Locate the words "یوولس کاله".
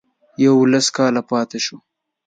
0.43-1.21